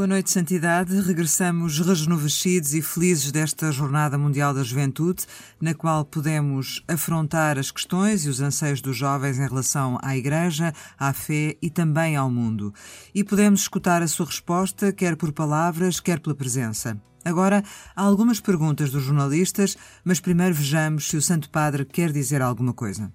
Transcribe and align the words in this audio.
Boa 0.00 0.08
noite, 0.08 0.30
Santidade. 0.30 0.98
Regressamos 0.98 1.78
rejuvenescidos 1.78 2.72
e 2.72 2.80
felizes 2.80 3.30
desta 3.30 3.70
Jornada 3.70 4.16
Mundial 4.16 4.54
da 4.54 4.62
Juventude, 4.62 5.26
na 5.60 5.74
qual 5.74 6.06
podemos 6.06 6.82
afrontar 6.88 7.58
as 7.58 7.70
questões 7.70 8.24
e 8.24 8.30
os 8.30 8.40
anseios 8.40 8.80
dos 8.80 8.96
jovens 8.96 9.38
em 9.38 9.46
relação 9.46 9.98
à 10.00 10.16
Igreja, 10.16 10.72
à 10.98 11.12
fé 11.12 11.54
e 11.60 11.68
também 11.68 12.16
ao 12.16 12.30
mundo. 12.30 12.72
E 13.14 13.22
podemos 13.22 13.60
escutar 13.60 14.00
a 14.00 14.08
sua 14.08 14.24
resposta, 14.24 14.90
quer 14.90 15.16
por 15.16 15.32
palavras, 15.32 16.00
quer 16.00 16.18
pela 16.18 16.34
presença. 16.34 16.98
Agora, 17.22 17.62
há 17.94 18.02
algumas 18.02 18.40
perguntas 18.40 18.90
dos 18.90 19.02
jornalistas, 19.02 19.76
mas 20.02 20.18
primeiro 20.18 20.54
vejamos 20.54 21.10
se 21.10 21.18
o 21.18 21.20
Santo 21.20 21.50
Padre 21.50 21.84
quer 21.84 22.10
dizer 22.10 22.40
alguma 22.40 22.72
coisa. 22.72 23.12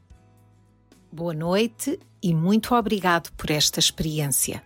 Boa 1.12 1.34
noite 1.34 2.00
e 2.22 2.32
muito 2.32 2.76
obrigado 2.76 3.32
por 3.32 3.50
esta 3.50 3.80
experiência. 3.80 4.62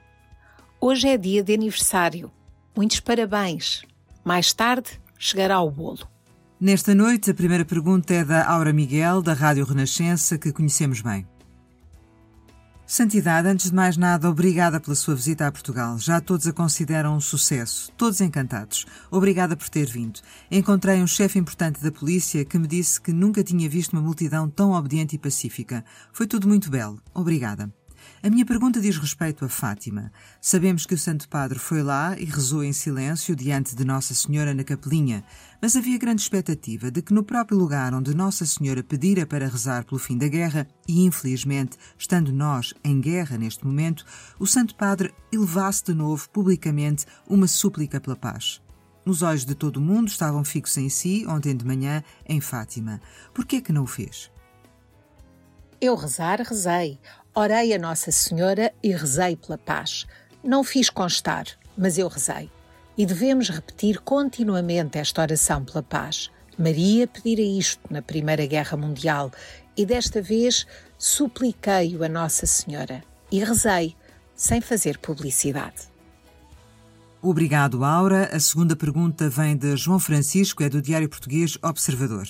Hoje 0.81 1.09
é 1.09 1.17
dia 1.17 1.43
de 1.43 1.53
aniversário. 1.53 2.31
Muitos 2.73 3.01
parabéns. 3.01 3.83
Mais 4.23 4.53
tarde 4.53 4.89
chegará 5.17 5.59
o 5.59 5.69
bolo. 5.69 6.07
Nesta 6.57 6.95
noite, 6.95 7.29
a 7.29 7.33
primeira 7.33 7.65
pergunta 7.65 8.13
é 8.13 8.23
da 8.23 8.47
Aura 8.49 8.71
Miguel, 8.71 9.21
da 9.21 9.33
Rádio 9.33 9.65
Renascença, 9.65 10.37
que 10.37 10.53
conhecemos 10.53 11.01
bem. 11.01 11.27
Santidade, 12.85 13.49
antes 13.49 13.69
de 13.69 13.75
mais 13.75 13.97
nada, 13.97 14.29
obrigada 14.29 14.79
pela 14.79 14.95
sua 14.95 15.15
visita 15.15 15.45
a 15.45 15.51
Portugal. 15.51 15.99
Já 15.99 16.21
todos 16.21 16.47
a 16.47 16.53
consideram 16.53 17.17
um 17.17 17.19
sucesso, 17.19 17.91
todos 17.97 18.21
encantados. 18.21 18.85
Obrigada 19.11 19.57
por 19.57 19.67
ter 19.67 19.85
vindo. 19.85 20.21
Encontrei 20.49 21.01
um 21.01 21.07
chefe 21.07 21.37
importante 21.37 21.83
da 21.83 21.91
polícia 21.91 22.45
que 22.45 22.57
me 22.57 22.67
disse 22.67 23.01
que 23.01 23.11
nunca 23.11 23.43
tinha 23.43 23.69
visto 23.69 23.91
uma 23.91 24.01
multidão 24.01 24.49
tão 24.49 24.71
obediente 24.71 25.17
e 25.17 25.19
pacífica. 25.19 25.83
Foi 26.13 26.25
tudo 26.25 26.47
muito 26.47 26.69
belo. 26.71 27.01
Obrigada. 27.13 27.69
A 28.21 28.29
minha 28.29 28.45
pergunta 28.45 28.81
diz 28.81 28.97
respeito 28.97 29.45
a 29.45 29.49
Fátima. 29.49 30.11
Sabemos 30.41 30.85
que 30.85 30.93
o 30.93 30.97
Santo 30.97 31.29
Padre 31.29 31.57
foi 31.57 31.81
lá 31.81 32.19
e 32.19 32.25
rezou 32.25 32.61
em 32.61 32.73
silêncio 32.73 33.33
diante 33.33 33.73
de 33.73 33.85
Nossa 33.85 34.13
Senhora 34.13 34.53
na 34.53 34.65
capelinha, 34.65 35.23
mas 35.61 35.77
havia 35.77 35.97
grande 35.97 36.21
expectativa 36.21 36.91
de 36.91 37.01
que 37.01 37.13
no 37.13 37.23
próprio 37.23 37.57
lugar 37.57 37.93
onde 37.93 38.13
Nossa 38.13 38.45
Senhora 38.45 38.83
pedira 38.83 39.25
para 39.25 39.47
rezar 39.47 39.85
pelo 39.85 39.97
fim 39.97 40.17
da 40.17 40.27
guerra, 40.27 40.67
e 40.85 41.05
infelizmente, 41.05 41.77
estando 41.97 42.33
nós 42.33 42.73
em 42.83 42.99
guerra 42.99 43.37
neste 43.37 43.65
momento, 43.65 44.03
o 44.37 44.45
Santo 44.45 44.75
Padre 44.75 45.13
elevasse 45.31 45.85
de 45.85 45.93
novo 45.93 46.29
publicamente 46.29 47.05
uma 47.25 47.47
súplica 47.47 48.01
pela 48.01 48.17
paz. 48.17 48.61
Os 49.05 49.21
olhos 49.21 49.45
de 49.45 49.55
todo 49.55 49.77
o 49.77 49.81
mundo 49.81 50.09
estavam 50.09 50.43
fixos 50.43 50.77
em 50.77 50.89
si 50.89 51.25
ontem 51.25 51.55
de 51.55 51.65
manhã 51.65 52.03
em 52.27 52.41
Fátima. 52.41 52.99
Por 53.33 53.45
que 53.45 53.55
é 53.55 53.61
que 53.61 53.71
não 53.71 53.83
o 53.83 53.87
fez? 53.87 54.29
Eu 55.81 55.95
rezar, 55.95 56.41
rezei. 56.41 56.99
Orei 57.35 57.73
a 57.73 57.79
Nossa 57.79 58.11
Senhora 58.11 58.73
e 58.81 58.91
rezei 58.91 59.35
pela 59.35 59.57
paz. 59.57 60.05
Não 60.43 60.63
fiz 60.63 60.89
constar, 60.89 61.45
mas 61.77 61.97
eu 61.97 62.07
rezei. 62.07 62.49
E 62.97 63.05
devemos 63.05 63.49
repetir 63.49 63.99
continuamente 63.99 64.97
esta 64.97 65.21
oração 65.21 65.63
pela 65.63 65.83
paz. 65.83 66.31
Maria 66.57 67.07
pedira 67.07 67.41
isto 67.41 67.81
na 67.89 68.01
Primeira 68.01 68.45
Guerra 68.45 68.75
Mundial 68.75 69.31
e 69.77 69.85
desta 69.85 70.21
vez 70.21 70.65
supliquei-o 70.97 72.03
a 72.03 72.09
Nossa 72.09 72.45
Senhora 72.45 73.01
e 73.31 73.41
rezei, 73.43 73.95
sem 74.35 74.59
fazer 74.59 74.97
publicidade. 74.97 75.87
Obrigado, 77.21 77.83
Aura. 77.83 78.29
A 78.33 78.39
segunda 78.39 78.75
pergunta 78.75 79.29
vem 79.29 79.55
de 79.55 79.77
João 79.77 79.99
Francisco, 79.99 80.63
é 80.63 80.69
do 80.69 80.81
Diário 80.81 81.09
Português 81.09 81.57
Observador. 81.61 82.27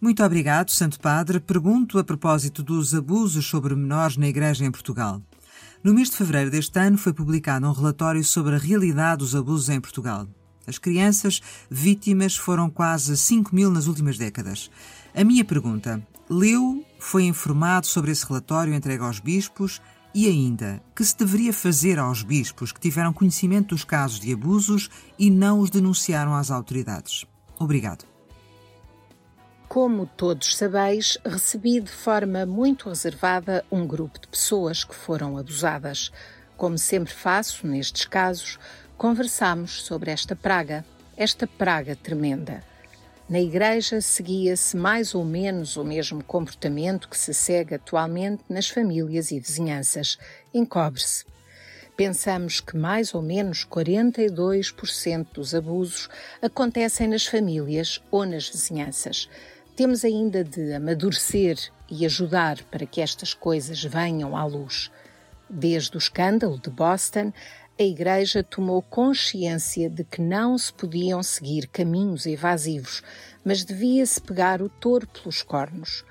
Muito 0.00 0.22
obrigado, 0.22 0.70
Santo 0.70 1.00
Padre. 1.00 1.40
Pergunto 1.40 1.98
a 1.98 2.04
propósito 2.04 2.62
dos 2.62 2.94
abusos 2.94 3.44
sobre 3.44 3.74
menores 3.74 4.16
na 4.16 4.28
Igreja 4.28 4.64
em 4.64 4.70
Portugal. 4.70 5.20
No 5.82 5.92
mês 5.92 6.08
de 6.08 6.16
fevereiro 6.16 6.52
deste 6.52 6.78
ano 6.78 6.96
foi 6.96 7.12
publicado 7.12 7.66
um 7.66 7.72
relatório 7.72 8.22
sobre 8.22 8.54
a 8.54 8.58
realidade 8.58 9.18
dos 9.18 9.34
abusos 9.34 9.68
em 9.68 9.80
Portugal. 9.80 10.28
As 10.68 10.78
crianças 10.78 11.40
vítimas 11.68 12.36
foram 12.36 12.70
quase 12.70 13.16
5 13.16 13.52
mil 13.52 13.72
nas 13.72 13.88
últimas 13.88 14.16
décadas. 14.16 14.70
A 15.12 15.24
minha 15.24 15.44
pergunta: 15.44 16.00
leu, 16.30 16.84
foi 17.00 17.24
informado 17.24 17.86
sobre 17.86 18.12
esse 18.12 18.24
relatório 18.24 18.74
entregue 18.74 19.02
aos 19.02 19.18
bispos 19.18 19.80
e 20.14 20.28
ainda, 20.28 20.80
que 20.94 21.04
se 21.04 21.16
deveria 21.16 21.52
fazer 21.52 21.98
aos 21.98 22.22
bispos 22.22 22.70
que 22.70 22.80
tiveram 22.80 23.12
conhecimento 23.12 23.68
dos 23.70 23.82
casos 23.82 24.20
de 24.20 24.32
abusos 24.32 24.88
e 25.18 25.28
não 25.28 25.58
os 25.58 25.70
denunciaram 25.70 26.34
às 26.34 26.52
autoridades? 26.52 27.26
Obrigado. 27.58 28.07
Como 29.80 30.06
todos 30.06 30.56
sabeis, 30.56 31.18
recebi 31.24 31.78
de 31.78 31.88
forma 31.88 32.44
muito 32.44 32.88
reservada 32.88 33.64
um 33.70 33.86
grupo 33.86 34.18
de 34.18 34.26
pessoas 34.26 34.82
que 34.82 34.92
foram 34.92 35.38
abusadas. 35.38 36.10
Como 36.56 36.76
sempre 36.76 37.14
faço 37.14 37.64
nestes 37.64 38.04
casos, 38.04 38.58
conversamos 38.96 39.84
sobre 39.84 40.10
esta 40.10 40.34
praga, 40.34 40.84
esta 41.16 41.46
praga 41.46 41.94
tremenda. 41.94 42.60
Na 43.28 43.38
igreja 43.38 44.00
seguia-se 44.00 44.76
mais 44.76 45.14
ou 45.14 45.24
menos 45.24 45.76
o 45.76 45.84
mesmo 45.84 46.24
comportamento 46.24 47.08
que 47.08 47.16
se 47.16 47.32
segue 47.32 47.76
atualmente 47.76 48.42
nas 48.48 48.68
famílias 48.68 49.30
e 49.30 49.38
vizinhanças. 49.38 50.18
Encobre-se. 50.52 51.24
Pensamos 51.96 52.60
que 52.60 52.76
mais 52.76 53.14
ou 53.14 53.22
menos 53.22 53.64
42% 53.64 55.26
dos 55.34 55.54
abusos 55.54 56.08
acontecem 56.42 57.06
nas 57.08 57.26
famílias 57.26 58.00
ou 58.10 58.24
nas 58.26 58.48
vizinhanças 58.48 59.28
temos 59.78 60.04
ainda 60.04 60.42
de 60.42 60.72
amadurecer 60.72 61.56
e 61.88 62.04
ajudar 62.04 62.60
para 62.64 62.84
que 62.84 63.00
estas 63.00 63.32
coisas 63.32 63.84
venham 63.84 64.36
à 64.36 64.44
luz. 64.44 64.90
Desde 65.48 65.96
o 65.96 65.98
escândalo 65.98 66.58
de 66.58 66.68
Boston, 66.68 67.32
a 67.78 67.82
Igreja 67.84 68.42
tomou 68.42 68.82
consciência 68.82 69.88
de 69.88 70.02
que 70.02 70.20
não 70.20 70.58
se 70.58 70.72
podiam 70.72 71.22
seguir 71.22 71.68
caminhos 71.68 72.26
evasivos, 72.26 73.04
mas 73.44 73.64
devia-se 73.64 74.20
pegar 74.20 74.60
o 74.60 74.68
touro 74.68 75.06
pelos 75.06 75.42
cornos. 75.42 76.04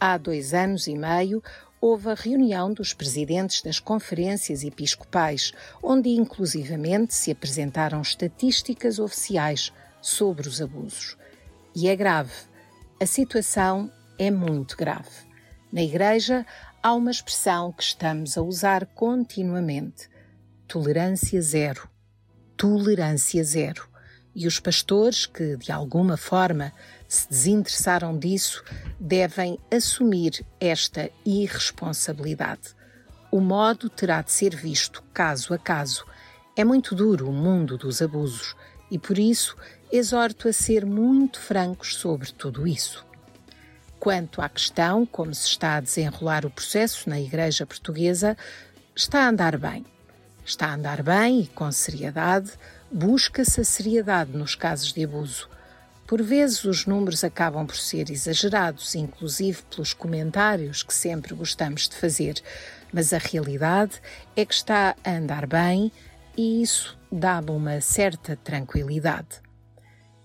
Há 0.00 0.18
dois 0.18 0.52
anos 0.52 0.88
e 0.88 0.96
meio, 0.96 1.40
houve 1.80 2.10
a 2.10 2.14
reunião 2.14 2.74
dos 2.74 2.92
presidentes 2.92 3.62
das 3.62 3.78
conferências 3.78 4.64
episcopais, 4.64 5.52
onde 5.80 6.08
inclusivamente 6.08 7.14
se 7.14 7.30
apresentaram 7.30 8.02
estatísticas 8.02 8.98
oficiais 8.98 9.72
sobre 10.00 10.48
os 10.48 10.60
abusos. 10.60 11.16
E 11.72 11.86
é 11.86 11.94
grave 11.94 12.50
a 13.02 13.06
situação 13.06 13.90
é 14.16 14.30
muito 14.30 14.76
grave. 14.76 15.10
Na 15.72 15.82
Igreja 15.82 16.46
há 16.80 16.94
uma 16.94 17.10
expressão 17.10 17.72
que 17.72 17.82
estamos 17.82 18.38
a 18.38 18.42
usar 18.42 18.86
continuamente: 18.86 20.08
tolerância 20.68 21.42
zero. 21.42 21.88
Tolerância 22.56 23.42
zero. 23.42 23.88
E 24.32 24.46
os 24.46 24.60
pastores 24.60 25.26
que, 25.26 25.56
de 25.56 25.72
alguma 25.72 26.16
forma, 26.16 26.72
se 27.08 27.28
desinteressaram 27.28 28.16
disso, 28.16 28.62
devem 29.00 29.58
assumir 29.68 30.46
esta 30.60 31.10
irresponsabilidade. 31.26 32.68
O 33.32 33.40
modo 33.40 33.90
terá 33.90 34.22
de 34.22 34.30
ser 34.30 34.54
visto 34.54 35.02
caso 35.12 35.52
a 35.52 35.58
caso. 35.58 36.06
É 36.56 36.62
muito 36.62 36.94
duro 36.94 37.28
o 37.28 37.32
mundo 37.32 37.76
dos 37.76 38.00
abusos 38.00 38.54
e, 38.88 38.96
por 38.96 39.18
isso, 39.18 39.56
exorto 39.92 40.48
a 40.48 40.52
ser 40.54 40.86
muito 40.86 41.38
francos 41.38 41.96
sobre 41.96 42.32
tudo 42.32 42.66
isso. 42.66 43.04
Quanto 44.00 44.40
à 44.40 44.48
questão 44.48 45.04
como 45.04 45.34
se 45.34 45.46
está 45.46 45.76
a 45.76 45.80
desenrolar 45.80 46.46
o 46.46 46.50
processo 46.50 47.10
na 47.10 47.20
Igreja 47.20 47.66
Portuguesa, 47.66 48.34
está 48.96 49.26
a 49.26 49.28
andar 49.28 49.58
bem. 49.58 49.84
Está 50.42 50.68
a 50.68 50.74
andar 50.74 51.02
bem 51.02 51.42
e 51.42 51.46
com 51.46 51.70
seriedade, 51.70 52.52
busca-se 52.90 53.60
a 53.60 53.64
seriedade 53.64 54.32
nos 54.32 54.54
casos 54.54 54.94
de 54.94 55.04
abuso. 55.04 55.46
Por 56.06 56.22
vezes 56.22 56.64
os 56.64 56.86
números 56.86 57.22
acabam 57.22 57.66
por 57.66 57.76
ser 57.76 58.10
exagerados, 58.10 58.94
inclusive 58.94 59.62
pelos 59.64 59.92
comentários 59.92 60.82
que 60.82 60.94
sempre 60.94 61.34
gostamos 61.34 61.86
de 61.86 61.96
fazer, 61.96 62.42
mas 62.90 63.12
a 63.12 63.18
realidade 63.18 64.00
é 64.34 64.44
que 64.46 64.54
está 64.54 64.96
a 65.04 65.10
andar 65.10 65.46
bem 65.46 65.92
e 66.34 66.62
isso 66.62 66.98
dá-me 67.10 67.50
uma 67.50 67.78
certa 67.82 68.36
tranquilidade. 68.36 69.51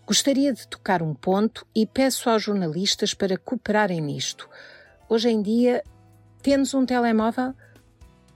Gostaria 0.08 0.54
de 0.54 0.66
tocar 0.66 1.02
um 1.04 1.14
ponto 1.14 1.68
e 1.76 1.86
peço 1.86 2.30
aos 2.30 2.42
jornalistas 2.42 3.14
para 3.14 3.38
cooperarem 3.38 4.00
nisto. 4.00 4.50
Hoje 5.10 5.28
em 5.28 5.42
dia, 5.42 5.84
temos 6.42 6.74
um 6.74 6.86
telemóvel? 6.86 7.54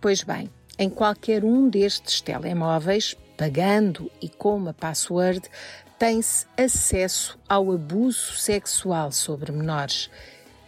Pois 0.02 0.22
bem, 0.22 0.50
em 0.78 0.90
qualquer 0.90 1.46
um 1.46 1.70
destes 1.70 2.20
telemóveis, 2.20 3.16
pagando 3.38 4.12
e 4.22 4.28
com 4.28 4.58
uma 4.58 4.74
password, 4.74 5.50
tem-se 5.98 6.46
acesso 6.58 7.40
ao 7.48 7.72
abuso 7.72 8.34
sexual 8.34 9.10
sobre 9.14 9.54
menores. 9.54 10.10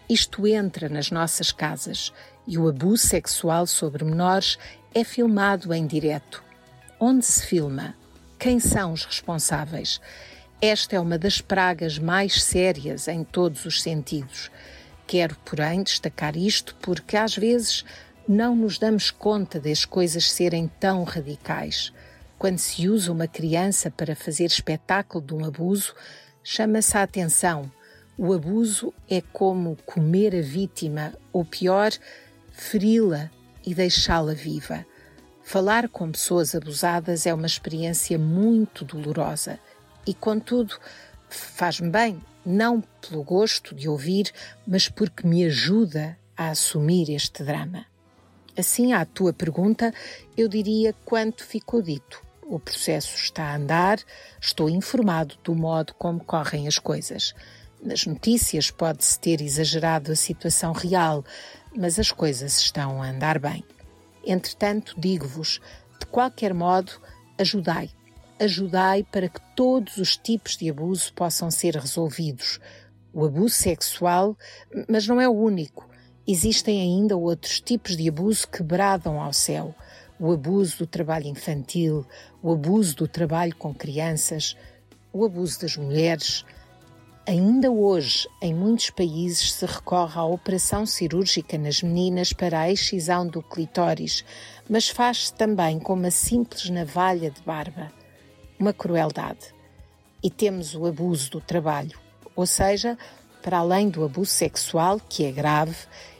Isto 0.07 0.47
entra 0.47 0.87
nas 0.87 1.11
nossas 1.11 1.51
casas 1.51 2.13
e 2.47 2.57
o 2.57 2.65
abuso 2.65 3.05
sexual 3.05 3.67
sobre 3.67 4.05
menores 4.05 4.57
é 4.95 5.03
filmado 5.03 5.73
em 5.73 5.85
direto. 5.85 6.41
Onde 6.97 7.25
se 7.25 7.45
filma? 7.45 7.93
Quem 8.39 8.57
são 8.57 8.93
os 8.93 9.03
responsáveis? 9.03 9.99
Esta 10.65 10.95
é 10.95 10.99
uma 11.01 11.17
das 11.17 11.41
pragas 11.41 11.99
mais 11.99 12.41
sérias 12.41 13.09
em 13.09 13.21
todos 13.25 13.65
os 13.65 13.81
sentidos. 13.81 14.49
Quero, 15.05 15.35
porém, 15.43 15.83
destacar 15.83 16.37
isto 16.37 16.73
porque 16.75 17.17
às 17.17 17.35
vezes 17.35 17.83
não 18.25 18.55
nos 18.55 18.79
damos 18.79 19.11
conta 19.11 19.59
das 19.59 19.83
coisas 19.83 20.31
serem 20.31 20.71
tão 20.79 21.03
radicais. 21.03 21.91
quando 22.39 22.59
se 22.59 22.87
usa 22.87 23.11
uma 23.11 23.27
criança 23.27 23.91
para 23.91 24.15
fazer 24.15 24.45
espetáculo 24.45 25.21
de 25.25 25.33
um 25.33 25.43
abuso, 25.43 25.93
chama-se 26.41 26.97
a 26.97 27.03
atenção. 27.03 27.69
O 28.17 28.31
abuso 28.31 28.93
é 29.09 29.19
como 29.19 29.77
comer 29.85 30.33
a 30.33 30.41
vítima, 30.41 31.13
ou 31.33 31.43
pior, 31.43 31.91
feri-la 32.53 33.29
e 33.65 33.75
deixá-la 33.75 34.33
viva. 34.33 34.85
Falar 35.43 35.89
com 35.89 36.09
pessoas 36.09 36.55
abusadas 36.55 37.25
é 37.25 37.33
uma 37.33 37.47
experiência 37.47 38.17
muito 38.17 38.85
dolorosa 38.85 39.59
e, 40.05 40.13
contudo, 40.13 40.77
faz-me 41.29 41.89
bem, 41.89 42.21
não 42.45 42.81
pelo 43.01 43.23
gosto 43.23 43.73
de 43.73 43.87
ouvir, 43.87 44.31
mas 44.67 44.89
porque 44.89 45.27
me 45.27 45.45
ajuda 45.45 46.17
a 46.35 46.49
assumir 46.49 47.09
este 47.09 47.43
drama. 47.43 47.85
Assim, 48.57 48.93
à 48.93 49.05
tua 49.05 49.33
pergunta, 49.33 49.93
eu 50.37 50.47
diria 50.47 50.93
quanto 51.05 51.43
ficou 51.43 51.81
dito. 51.81 52.21
O 52.43 52.59
processo 52.59 53.15
está 53.15 53.45
a 53.45 53.55
andar, 53.55 53.99
estou 54.39 54.69
informado 54.69 55.35
do 55.43 55.55
modo 55.55 55.93
como 55.95 56.23
correm 56.23 56.67
as 56.67 56.77
coisas. 56.77 57.33
Nas 57.81 58.05
notícias 58.05 58.69
pode-se 58.69 59.19
ter 59.19 59.41
exagerado 59.41 60.11
a 60.11 60.15
situação 60.15 60.71
real, 60.71 61.25
mas 61.75 61.97
as 61.97 62.11
coisas 62.11 62.59
estão 62.59 63.01
a 63.01 63.09
andar 63.09 63.39
bem. 63.39 63.63
Entretanto, 64.25 64.93
digo-vos, 64.97 65.59
de 65.99 66.05
qualquer 66.05 66.53
modo, 66.53 66.91
ajudai. 67.37 67.89
Ajudai 68.43 69.05
para 69.09 69.29
que 69.29 69.39
todos 69.55 69.95
os 69.95 70.17
tipos 70.17 70.57
de 70.57 70.69
abuso 70.69 71.13
possam 71.13 71.49
ser 71.49 71.77
resolvidos. 71.77 72.59
O 73.13 73.23
abuso 73.23 73.55
sexual, 73.55 74.37
mas 74.89 75.07
não 75.07 75.21
é 75.21 75.29
o 75.29 75.31
único. 75.31 75.89
Existem 76.27 76.81
ainda 76.81 77.15
outros 77.15 77.61
tipos 77.61 77.95
de 77.95 78.09
abuso 78.09 78.45
que 78.49 78.61
bradam 78.61 79.21
ao 79.21 79.31
céu. 79.31 79.73
O 80.19 80.29
abuso 80.33 80.79
do 80.79 80.85
trabalho 80.85 81.27
infantil, 81.27 82.05
o 82.41 82.51
abuso 82.51 82.97
do 82.97 83.07
trabalho 83.07 83.55
com 83.55 83.73
crianças, 83.73 84.57
o 85.13 85.23
abuso 85.23 85.61
das 85.61 85.77
mulheres. 85.77 86.43
Ainda 87.25 87.71
hoje, 87.71 88.27
em 88.41 88.53
muitos 88.53 88.89
países, 88.89 89.53
se 89.53 89.65
recorre 89.65 90.19
à 90.19 90.25
operação 90.25 90.85
cirúrgica 90.85 91.57
nas 91.57 91.81
meninas 91.81 92.33
para 92.33 92.59
a 92.59 92.69
excisão 92.69 93.25
do 93.25 93.41
clitóris, 93.41 94.25
mas 94.69 94.89
faz-se 94.89 95.33
também 95.33 95.79
com 95.79 95.93
uma 95.93 96.11
simples 96.11 96.69
navalha 96.69 97.31
de 97.31 97.41
barba. 97.41 98.02
Uma 98.59 98.73
crueldade. 98.73 99.53
E 100.21 100.29
temos 100.29 100.73
o 100.75 100.85
abuso 100.85 101.31
do 101.31 101.41
trabalho, 101.41 101.99
ou 102.35 102.45
seja, 102.45 102.97
para 103.41 103.57
além 103.57 103.89
do 103.89 104.03
abuso 104.05 104.31
sexual, 104.31 104.99
que 104.99 105.25
é 105.25 105.31
grave, 105.31 105.75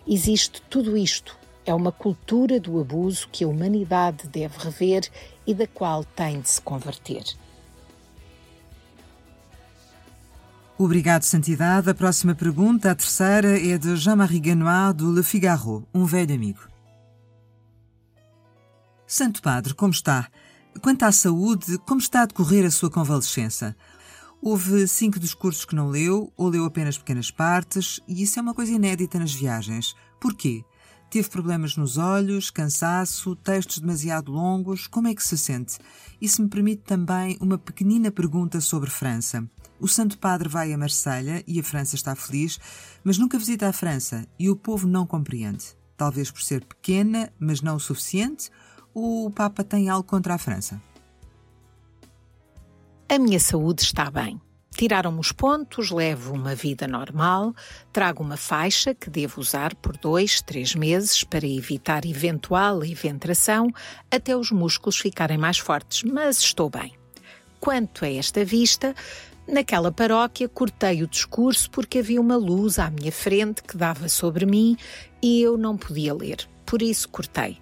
existe 0.06 0.62
tudo 0.70 0.98
isto. 0.98 1.38
É 1.66 1.74
uma 1.74 1.92
cultura 1.92 2.60
do 2.60 2.80
abuso 2.80 3.30
que 3.32 3.46
a 3.46 3.48
humanidade 3.48 4.28
deve 4.28 4.58
rever 4.58 5.10
e 5.48 5.54
da 5.54 5.66
qual 5.66 6.04
tem 6.04 6.42
de 6.42 6.50
se 6.50 6.62
converter. 6.62 7.24
Obrigado, 10.78 11.24
Santidade. 11.24 11.90
A 11.90 11.94
próxima 11.94 12.36
pergunta, 12.36 12.92
a 12.92 12.96
terceira, 12.96 13.58
é 13.58 13.78
de 13.78 13.96
Jean-Marie 13.96 14.40
Ganois, 14.40 14.94
do 14.94 15.14
Le 15.14 15.24
Figaro, 15.24 15.88
um 15.94 16.04
velho 16.04 16.36
amigo. 16.36 16.68
Santo 19.08 19.42
Padre, 19.42 19.74
como 19.74 19.94
está? 19.94 20.28
Quanto 20.82 21.04
à 21.04 21.12
saúde, 21.12 21.78
como 21.80 22.02
está 22.02 22.24
a 22.24 22.26
decorrer 22.26 22.66
a 22.66 22.72
sua 22.72 22.90
convalescença? 22.90 23.76
Houve 24.42 24.88
cinco 24.88 25.20
discursos 25.20 25.64
que 25.64 25.76
não 25.76 25.90
leu, 25.90 26.34
ou 26.36 26.50
leu 26.50 26.66
apenas 26.66 26.98
pequenas 26.98 27.32
partes, 27.32 28.02
e 28.08 28.24
isso 28.24 28.40
é 28.40 28.42
uma 28.42 28.54
coisa 28.54 28.74
inédita 28.74 29.18
nas 29.18 29.34
viagens. 29.34 29.96
Porquê? 30.20 30.66
Teve 31.10 31.30
problemas 31.30 31.78
nos 31.78 31.98
olhos, 31.98 32.50
cansaço, 32.50 33.36
textos 33.36 33.78
demasiado 33.78 34.32
longos? 34.32 34.88
Como 34.88 35.08
é 35.08 35.14
que 35.14 35.24
se 35.24 35.38
sente? 35.38 35.78
E 36.20 36.28
se 36.28 36.42
me 36.42 36.50
permite 36.50 36.82
também 36.82 37.38
uma 37.40 37.58
pequenina 37.58 38.12
pergunta 38.12 38.60
sobre 38.60 38.90
França. 38.90 39.48
O 39.80 39.88
Santo 39.88 40.18
Padre 40.18 40.50
vai 40.50 40.74
a 40.74 40.78
Marselha 40.78 41.44
e 41.48 41.60
a 41.60 41.64
França 41.64 41.96
está 41.96 42.16
feliz, 42.16 42.60
mas 43.04 43.18
nunca 43.18 43.38
visita 43.38 43.68
a 43.68 43.74
França 43.74 44.26
e 44.40 44.50
o 44.50 44.56
povo 44.56 44.88
não 44.88 45.06
compreende. 45.06 45.66
Talvez 45.96 46.32
por 46.32 46.42
ser 46.42 46.66
pequena, 46.66 47.32
mas 47.40 47.62
não 47.62 47.76
o 47.76 47.80
suficiente, 47.80 48.50
o 48.94 49.32
Papa 49.32 49.64
tem 49.64 49.90
algo 49.90 50.08
contra 50.08 50.36
a 50.36 50.38
França? 50.38 50.82
A 53.10 53.20
minha 53.20 53.40
saúde 53.40 53.84
está 53.84 54.10
bem. 54.10 54.40
Tiraram-me 54.76 55.20
os 55.20 55.32
pontos, 55.32 55.92
levo 55.92 56.34
uma 56.34 56.56
vida 56.56 56.88
normal, 56.88 57.54
trago 57.92 58.24
uma 58.24 58.38
faixa 58.38 58.96
que 58.96 59.10
devo 59.10 59.40
usar 59.40 59.76
por 59.76 59.96
dois, 59.98 60.42
três 60.42 60.74
meses 60.74 61.24
para 61.24 61.46
evitar 61.46 62.06
eventual 62.06 62.84
eventração 62.84 63.70
até 64.10 64.36
os 64.36 64.52
músculos 64.52 64.98
ficarem 64.98 65.38
mais 65.38 65.60
fortes, 65.60 66.04
mas 66.04 66.40
estou 66.40 66.72
bem. 66.72 66.94
Quanto 67.60 68.04
a 68.04 68.12
esta 68.12 68.44
vista, 68.44 68.96
Naquela 69.46 69.92
paróquia 69.92 70.48
cortei 70.48 71.04
o 71.04 71.08
discurso 71.08 71.70
porque 71.70 72.00
havia 72.00 72.22
uma 72.22 72.38
luz 72.38 72.80
à 72.80 72.90
minha 72.90 73.12
frente 73.12 73.62
que 73.62 73.76
dava 73.76 74.08
sobre 74.08 74.46
mim 74.46 74.78
e 75.22 75.42
eu 75.42 75.58
não 75.58 75.76
podia 75.76 76.14
ler. 76.14 76.48
Por 76.66 76.82
isso 76.82 77.10
cortei. 77.10 77.60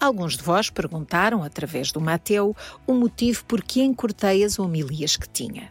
Alguns 0.00 0.38
de 0.38 0.42
vós 0.42 0.70
perguntaram, 0.70 1.42
através 1.42 1.92
do 1.92 2.00
Mateu, 2.00 2.56
o 2.86 2.94
motivo 2.94 3.44
por 3.44 3.62
que 3.62 3.82
encurtei 3.82 4.42
as 4.42 4.58
homilias 4.58 5.14
que 5.14 5.28
tinha. 5.28 5.70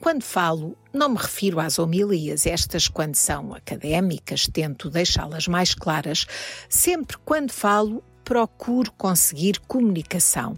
Quando 0.00 0.22
falo, 0.22 0.74
não 0.90 1.10
me 1.10 1.18
refiro 1.18 1.60
às 1.60 1.78
homilias, 1.78 2.46
estas 2.46 2.88
quando 2.88 3.16
são 3.16 3.52
académicas, 3.52 4.46
tento 4.50 4.88
deixá-las 4.88 5.46
mais 5.46 5.74
claras. 5.74 6.24
Sempre 6.66 7.18
quando 7.26 7.50
falo, 7.50 8.02
procuro 8.24 8.90
conseguir 8.92 9.60
comunicação, 9.66 10.54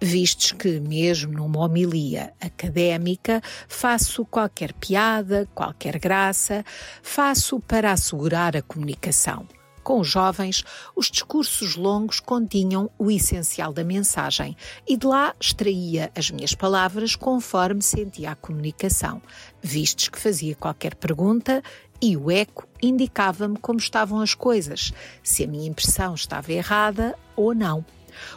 vistos 0.00 0.52
que, 0.52 0.80
mesmo 0.80 1.34
numa 1.34 1.60
homilia 1.60 2.32
académica, 2.40 3.42
faço 3.68 4.24
qualquer 4.24 4.72
piada, 4.72 5.46
qualquer 5.54 5.98
graça, 5.98 6.64
faço 7.02 7.60
para 7.60 7.92
assegurar 7.92 8.56
a 8.56 8.62
comunicação. 8.62 9.46
Com 9.84 10.00
os 10.00 10.08
jovens, 10.08 10.64
os 10.96 11.10
discursos 11.10 11.76
longos 11.76 12.18
continham 12.18 12.90
o 12.98 13.10
essencial 13.10 13.70
da 13.70 13.84
mensagem 13.84 14.56
e 14.88 14.96
de 14.96 15.06
lá 15.06 15.34
extraía 15.38 16.10
as 16.16 16.30
minhas 16.30 16.54
palavras 16.54 17.14
conforme 17.14 17.82
sentia 17.82 18.30
a 18.30 18.34
comunicação, 18.34 19.20
vistos 19.62 20.08
que 20.08 20.18
fazia 20.18 20.54
qualquer 20.54 20.94
pergunta 20.94 21.62
e 22.00 22.16
o 22.16 22.30
eco 22.30 22.66
indicava-me 22.82 23.58
como 23.58 23.78
estavam 23.78 24.20
as 24.20 24.34
coisas, 24.34 24.90
se 25.22 25.44
a 25.44 25.46
minha 25.46 25.68
impressão 25.68 26.14
estava 26.14 26.50
errada 26.50 27.14
ou 27.36 27.54
não. 27.54 27.84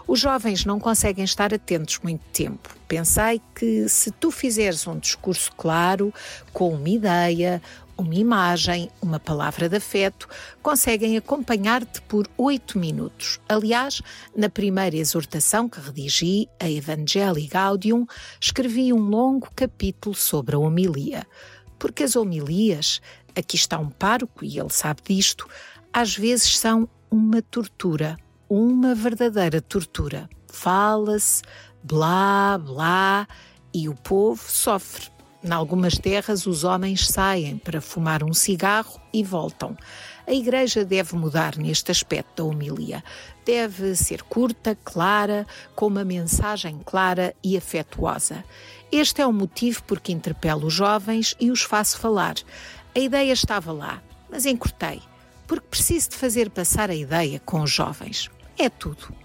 Os 0.08 0.20
jovens 0.20 0.66
não 0.66 0.80
conseguem 0.80 1.24
estar 1.24 1.54
atentos 1.54 2.00
muito 2.00 2.24
tempo. 2.34 2.76
Pensei 2.88 3.42
que 3.56 3.88
se 3.88 4.12
tu 4.12 4.32
fizeres 4.32 4.88
um 4.88 4.98
discurso 4.98 5.52
claro, 5.56 6.14
com 6.52 6.74
uma 6.74 6.90
ideia, 6.90 7.62
uma 7.98 8.16
imagem, 8.16 8.90
uma 9.02 9.20
palavra 9.20 9.68
de 9.68 9.78
afeto, 9.78 10.28
conseguem 10.62 11.18
acompanhar-te 11.18 12.02
por 12.04 12.28
oito 12.38 12.78
minutos. 12.78 13.40
Aliás, 13.50 14.02
na 14.36 14.50
primeira 14.50 14.96
exortação 14.96 15.68
que 15.68 15.80
redigi, 15.80 16.48
a 16.60 16.70
Evangelii 16.70 17.48
Gaudium, 17.48 18.06
escrevi 18.40 18.94
um 18.94 19.10
longo 19.10 19.50
capítulo 19.56 20.16
sobre 20.16 20.56
a 20.56 20.60
homilia. 20.60 21.26
Porque 21.80 22.04
as 22.04 22.16
homilias, 22.16 23.02
aqui 23.36 23.56
está 23.56 23.78
um 23.80 23.90
pároco 23.90 24.46
e 24.46 24.60
ele 24.60 24.70
sabe 24.70 25.02
disto, 25.08 25.48
às 25.92 26.16
vezes 26.16 26.58
são 26.58 26.88
uma 27.10 27.42
tortura, 27.42 28.18
uma 28.50 28.94
verdadeira 28.94 29.62
tortura. 29.62 30.30
Fala-se, 30.48 31.42
blá, 31.84 32.58
blá, 32.58 33.28
e 33.74 33.88
o 33.90 33.96
povo 33.96 34.44
sofre. 34.48 35.17
Em 35.48 35.54
algumas 35.54 35.98
terras, 35.98 36.46
os 36.46 36.66
homens 36.66 37.08
saem 37.08 37.58
para 37.58 37.80
fumar 37.80 38.22
um 38.22 38.34
cigarro 38.34 39.00
e 39.14 39.24
voltam. 39.24 39.78
A 40.28 40.34
Igreja 40.34 40.84
deve 40.84 41.16
mudar 41.16 41.56
neste 41.56 41.90
aspecto 41.90 42.44
da 42.44 42.50
homilia. 42.50 43.02
Deve 43.46 43.96
ser 43.96 44.24
curta, 44.24 44.78
clara, 44.84 45.48
com 45.74 45.88
uma 45.88 46.04
mensagem 46.04 46.82
clara 46.86 47.34
e 47.42 47.56
afetuosa. 47.56 48.44
Este 48.92 49.22
é 49.22 49.26
o 49.26 49.32
motivo 49.32 49.84
por 49.84 50.02
que 50.02 50.12
interpelo 50.12 50.68
os 50.68 50.74
jovens 50.74 51.34
e 51.40 51.50
os 51.50 51.62
faço 51.62 51.98
falar. 51.98 52.36
A 52.94 53.00
ideia 53.00 53.32
estava 53.32 53.72
lá, 53.72 54.04
mas 54.30 54.46
encurtei, 54.46 55.02
porque 55.48 55.68
preciso 55.70 56.10
de 56.10 56.18
fazer 56.18 56.50
passar 56.50 56.90
a 56.90 56.96
ideia 56.96 57.40
com 57.40 57.62
os 57.62 57.72
jovens. 57.72 58.30
É 58.58 58.68
tudo. 58.68 59.16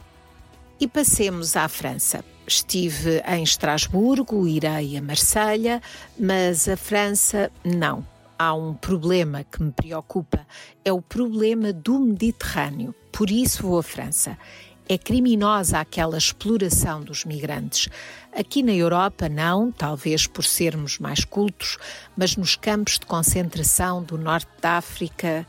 E 0.83 0.89
passemos 0.89 1.55
à 1.55 1.69
França. 1.69 2.25
Estive 2.45 3.23
em 3.25 3.45
Estrasburgo, 3.45 4.49
irei 4.49 4.97
a 4.97 5.01
Marselha, 5.01 5.81
mas 6.19 6.69
a 6.69 6.77
França 6.77 7.53
não. 7.65 8.05
Há 8.37 8.53
um 8.53 8.75
problema 8.75 9.45
que 9.45 9.63
me 9.63 9.71
preocupa, 9.71 10.45
é 10.85 10.93
o 10.93 11.01
problema 11.01 11.73
do 11.73 12.01
Mediterrâneo. 12.01 12.93
Por 13.13 13.31
isso 13.31 13.63
vou 13.63 13.79
à 13.79 13.83
França. 13.85 14.37
É 14.89 14.99
criminosa 14.99 15.79
aquela 15.79 16.19
exploração 16.19 17.01
dos 17.01 17.25
migrantes. 17.25 17.89
Aqui 18.37 18.61
na 18.61 18.73
Europa, 18.73 19.29
não, 19.29 19.71
talvez 19.71 20.27
por 20.27 20.43
sermos 20.43 20.99
mais 20.99 21.25
cultos, 21.25 21.79
mas 22.17 22.37
nos 22.37 22.57
campos 22.57 22.99
de 22.99 23.07
concentração 23.07 24.03
do 24.03 24.19
norte 24.19 24.51
da 24.61 24.79
África, 24.79 25.47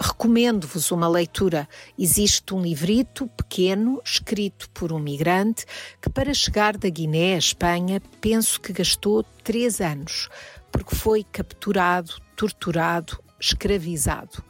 Recomendo-vos 0.00 0.92
uma 0.92 1.08
leitura. 1.08 1.68
Existe 1.98 2.54
um 2.54 2.62
livrito 2.62 3.26
pequeno, 3.26 4.00
escrito 4.04 4.70
por 4.70 4.92
um 4.92 4.98
migrante, 4.98 5.66
que 6.00 6.08
para 6.08 6.32
chegar 6.32 6.76
da 6.76 6.88
Guiné 6.88 7.34
à 7.34 7.38
Espanha, 7.38 8.00
penso 8.20 8.60
que 8.60 8.72
gastou 8.72 9.24
três 9.42 9.80
anos, 9.80 10.28
porque 10.70 10.94
foi 10.94 11.24
capturado, 11.24 12.14
torturado, 12.36 13.18
escravizado. 13.40 14.44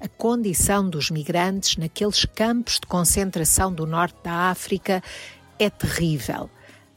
A 0.00 0.08
condição 0.08 0.88
dos 0.88 1.10
migrantes 1.10 1.76
naqueles 1.76 2.24
campos 2.24 2.80
de 2.80 2.86
concentração 2.86 3.72
do 3.72 3.86
norte 3.86 4.16
da 4.22 4.50
África 4.50 5.02
é 5.58 5.68
terrível. 5.68 6.50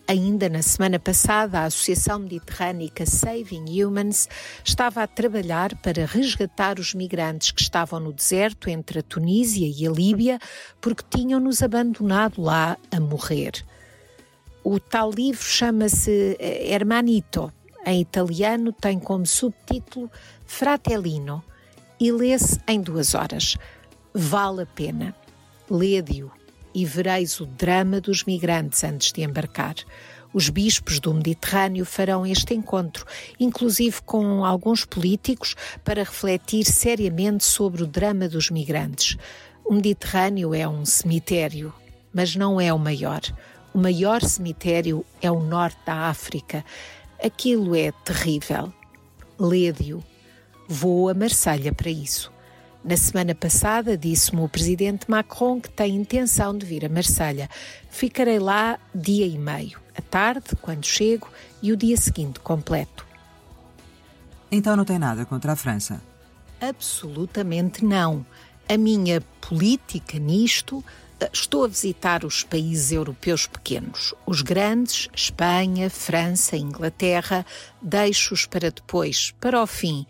Ainda 0.09 0.47
na 0.47 0.61
semana 0.61 0.97
passada, 0.97 1.59
a 1.59 1.65
Associação 1.65 2.19
Mediterrânica 2.19 3.05
Saving 3.05 3.83
Humans 3.83 4.29
estava 4.63 5.03
a 5.03 5.07
trabalhar 5.07 5.75
para 5.79 6.05
resgatar 6.05 6.79
os 6.79 6.93
migrantes 6.93 7.51
que 7.51 7.61
estavam 7.61 7.99
no 7.99 8.13
deserto 8.13 8.69
entre 8.69 8.99
a 8.99 9.03
Tunísia 9.03 9.67
e 9.67 9.85
a 9.85 9.91
Líbia 9.91 10.39
porque 10.79 11.03
tinham-nos 11.09 11.61
abandonado 11.61 12.41
lá 12.41 12.77
a 12.89 13.01
morrer. 13.01 13.51
O 14.63 14.79
tal 14.79 15.11
livro 15.11 15.43
chama-se 15.43 16.37
eh, 16.39 16.73
Hermanito. 16.73 17.51
Em 17.85 17.99
italiano 17.99 18.71
tem 18.71 18.97
como 18.99 19.25
subtítulo 19.25 20.09
Fratellino 20.45 21.43
e 21.99 22.13
lê-se 22.13 22.61
em 22.65 22.79
duas 22.79 23.13
horas. 23.13 23.57
Vale 24.13 24.61
a 24.61 24.65
pena. 24.65 25.13
Lede-o 25.69 26.36
e 26.77 26.85
vereis 26.85 27.41
o 27.41 27.45
drama 27.47 27.99
dos 27.99 28.23
migrantes 28.23 28.83
antes 28.83 29.11
de 29.11 29.23
embarcar. 29.23 29.73
Os 30.31 30.47
bispos 30.47 30.99
do 30.99 31.11
Mediterrâneo 31.11 31.83
farão 31.83 32.23
este 32.23 32.53
encontro, 32.53 33.03
inclusive 33.39 33.99
com 34.03 34.45
alguns 34.45 34.85
políticos, 34.85 35.55
para 35.83 36.03
refletir 36.03 36.65
seriamente 36.65 37.43
sobre 37.45 37.81
o 37.81 37.87
drama 37.87 38.29
dos 38.29 38.51
migrantes. 38.51 39.17
O 39.65 39.73
Mediterrâneo 39.73 40.53
é 40.53 40.67
um 40.67 40.85
cemitério, 40.85 41.73
mas 42.13 42.35
não 42.35 42.61
é 42.61 42.71
o 42.71 42.77
maior. 42.77 43.21
O 43.73 43.79
maior 43.79 44.21
cemitério 44.21 45.03
é 45.19 45.31
o 45.31 45.39
norte 45.39 45.79
da 45.83 46.09
África. 46.09 46.63
Aquilo 47.23 47.75
é 47.75 47.91
terrível. 48.05 48.71
Lede-o. 49.39 50.03
Vou 50.67 51.09
a 51.09 51.15
Marselha 51.15 51.73
para 51.73 51.89
isso. 51.89 52.31
Na 52.87 52.95
semana 52.95 53.35
passada 53.35 53.97
disse-me 53.97 54.39
o 54.39 54.47
presidente 54.47 55.11
Macron 55.11 55.59
que 55.59 55.69
tem 55.69 55.93
intenção 55.93 56.57
de 56.57 56.65
vir 56.65 56.85
a 56.85 56.89
Marselha. 56.89 57.49
Ficarei 57.89 58.39
lá 58.39 58.79
dia 58.95 59.27
e 59.27 59.37
meio, 59.37 59.77
à 59.93 60.01
tarde, 60.01 60.55
quando 60.61 60.85
chego, 60.85 61.27
e 61.61 61.73
o 61.73 61.75
dia 61.75 61.97
seguinte 61.97 62.39
completo. 62.39 63.05
Então 64.49 64.77
não 64.77 64.85
tem 64.85 64.97
nada 64.97 65.25
contra 65.25 65.51
a 65.51 65.55
França? 65.57 66.01
Absolutamente 66.61 67.83
não. 67.83 68.25
A 68.69 68.77
minha 68.77 69.19
política 69.41 70.17
nisto 70.17 70.81
Estou 71.33 71.65
a 71.65 71.67
visitar 71.67 72.23
os 72.23 72.43
países 72.43 72.91
europeus 72.91 73.47
pequenos. 73.47 74.13
Os 74.23 74.43
grandes, 74.43 75.09
Espanha, 75.15 75.89
França, 75.89 76.55
Inglaterra, 76.55 77.43
deixo-os 77.81 78.45
para 78.45 78.69
depois, 78.69 79.33
para 79.41 79.59
o 79.59 79.65
fim 79.65 80.05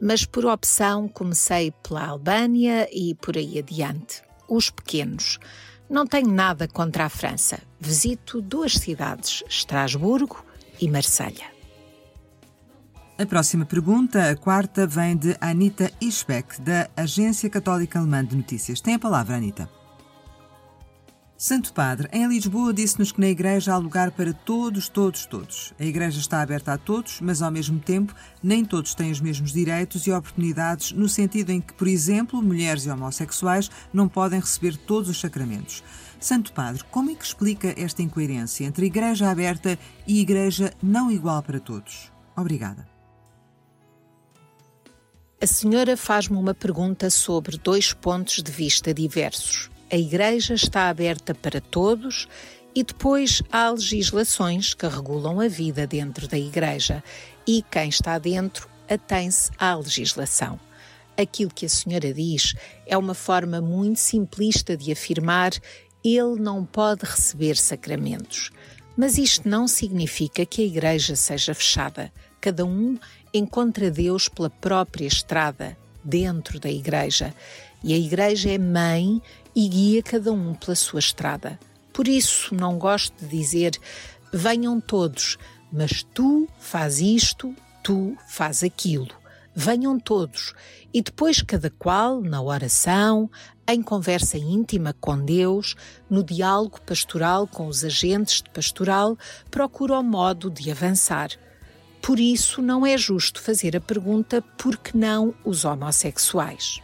mas 0.00 0.24
por 0.24 0.46
opção 0.46 1.08
comecei 1.08 1.72
pela 1.82 2.06
Albânia 2.06 2.88
e 2.92 3.14
por 3.14 3.36
aí 3.36 3.58
adiante. 3.58 4.22
Os 4.48 4.70
pequenos. 4.70 5.38
Não 5.88 6.06
tenho 6.06 6.28
nada 6.28 6.68
contra 6.68 7.06
a 7.06 7.08
França. 7.08 7.60
Visito 7.80 8.42
duas 8.42 8.74
cidades, 8.74 9.42
Estrasburgo 9.48 10.44
e 10.80 10.88
Marselha. 10.88 11.46
A 13.18 13.26
próxima 13.26 13.66
pergunta, 13.66 14.30
a 14.30 14.36
quarta, 14.36 14.86
vem 14.86 15.16
de 15.16 15.36
Anita 15.40 15.90
Ischbeck, 16.00 16.60
da 16.60 16.88
Agência 16.96 17.50
Católica 17.50 17.98
Alemã 17.98 18.24
de 18.24 18.36
Notícias. 18.36 18.80
Tem 18.80 18.94
a 18.94 18.98
palavra, 18.98 19.36
Anita. 19.36 19.68
Santo 21.40 21.72
Padre, 21.72 22.08
em 22.12 22.26
Lisboa 22.26 22.74
disse-nos 22.74 23.12
que 23.12 23.20
na 23.20 23.28
Igreja 23.28 23.72
há 23.72 23.76
lugar 23.76 24.10
para 24.10 24.32
todos, 24.32 24.88
todos, 24.88 25.24
todos. 25.24 25.72
A 25.78 25.84
Igreja 25.84 26.18
está 26.18 26.42
aberta 26.42 26.72
a 26.72 26.76
todos, 26.76 27.20
mas 27.20 27.40
ao 27.40 27.48
mesmo 27.48 27.78
tempo 27.78 28.12
nem 28.42 28.64
todos 28.64 28.92
têm 28.92 29.12
os 29.12 29.20
mesmos 29.20 29.52
direitos 29.52 30.04
e 30.08 30.10
oportunidades, 30.10 30.90
no 30.90 31.08
sentido 31.08 31.50
em 31.50 31.60
que, 31.60 31.72
por 31.74 31.86
exemplo, 31.86 32.42
mulheres 32.42 32.86
e 32.86 32.90
homossexuais 32.90 33.70
não 33.92 34.08
podem 34.08 34.40
receber 34.40 34.76
todos 34.76 35.08
os 35.08 35.20
sacramentos. 35.20 35.84
Santo 36.18 36.52
Padre, 36.52 36.82
como 36.90 37.12
é 37.12 37.14
que 37.14 37.24
explica 37.24 37.72
esta 37.80 38.02
incoerência 38.02 38.64
entre 38.64 38.86
Igreja 38.86 39.30
aberta 39.30 39.78
e 40.08 40.20
Igreja 40.20 40.72
não 40.82 41.08
igual 41.08 41.40
para 41.40 41.60
todos? 41.60 42.10
Obrigada. 42.36 42.84
A 45.40 45.46
senhora 45.46 45.96
faz-me 45.96 46.36
uma 46.36 46.52
pergunta 46.52 47.08
sobre 47.10 47.56
dois 47.58 47.92
pontos 47.92 48.42
de 48.42 48.50
vista 48.50 48.92
diversos 48.92 49.70
a 49.90 49.96
Igreja 49.96 50.54
está 50.54 50.88
aberta 50.88 51.34
para 51.34 51.60
todos 51.60 52.28
e 52.74 52.82
depois 52.82 53.42
há 53.50 53.70
legislações 53.70 54.74
que 54.74 54.86
regulam 54.86 55.40
a 55.40 55.48
vida 55.48 55.86
dentro 55.86 56.28
da 56.28 56.38
Igreja 56.38 57.02
e 57.46 57.64
quem 57.70 57.88
está 57.88 58.18
dentro 58.18 58.68
atém-se 58.88 59.50
à 59.58 59.74
legislação. 59.74 60.60
Aquilo 61.16 61.50
que 61.50 61.66
a 61.66 61.68
senhora 61.68 62.12
diz 62.12 62.54
é 62.86 62.96
uma 62.96 63.14
forma 63.14 63.60
muito 63.60 63.98
simplista 63.98 64.76
de 64.76 64.92
afirmar 64.92 65.52
ele 66.04 66.40
não 66.40 66.64
pode 66.64 67.04
receber 67.04 67.56
sacramentos. 67.56 68.50
Mas 68.96 69.18
isto 69.18 69.48
não 69.48 69.66
significa 69.68 70.46
que 70.46 70.62
a 70.62 70.64
Igreja 70.64 71.16
seja 71.16 71.54
fechada. 71.54 72.12
Cada 72.40 72.64
um 72.64 72.98
encontra 73.32 73.90
Deus 73.90 74.28
pela 74.28 74.50
própria 74.50 75.06
estrada, 75.06 75.76
dentro 76.04 76.58
da 76.58 76.70
Igreja. 76.70 77.34
E 77.82 77.92
a 77.92 77.96
Igreja 77.96 78.50
é 78.50 78.58
mãe 78.58 79.20
e 79.58 79.66
guia 79.66 80.00
cada 80.04 80.30
um 80.30 80.54
pela 80.54 80.76
sua 80.76 81.00
estrada. 81.00 81.58
Por 81.92 82.06
isso, 82.06 82.54
não 82.54 82.78
gosto 82.78 83.12
de 83.18 83.26
dizer 83.26 83.76
venham 84.32 84.80
todos, 84.80 85.36
mas 85.72 86.04
tu 86.14 86.46
faz 86.60 87.00
isto, 87.00 87.52
tu 87.82 88.16
faz 88.28 88.62
aquilo. 88.62 89.12
Venham 89.52 89.98
todos 89.98 90.54
e 90.94 91.02
depois 91.02 91.42
cada 91.42 91.70
qual, 91.70 92.20
na 92.20 92.40
oração, 92.40 93.28
em 93.66 93.82
conversa 93.82 94.38
íntima 94.38 94.94
com 95.00 95.18
Deus, 95.24 95.74
no 96.08 96.22
diálogo 96.22 96.80
pastoral 96.82 97.44
com 97.44 97.66
os 97.66 97.82
agentes 97.82 98.40
de 98.40 98.50
pastoral, 98.50 99.18
procura 99.50 99.98
o 99.98 100.04
modo 100.04 100.48
de 100.48 100.70
avançar. 100.70 101.30
Por 102.00 102.20
isso, 102.20 102.62
não 102.62 102.86
é 102.86 102.96
justo 102.96 103.42
fazer 103.42 103.76
a 103.76 103.80
pergunta 103.80 104.40
por 104.56 104.76
que 104.76 104.96
não 104.96 105.34
os 105.44 105.64
homossexuais. 105.64 106.80